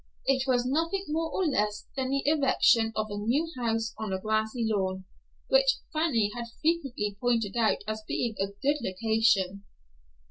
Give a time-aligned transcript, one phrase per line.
[0.25, 4.19] It was nothing more nor less than the erection of a new house on a
[4.19, 5.05] grassy lawn,
[5.47, 9.63] which Fanny had frequently pointed out as being a good location.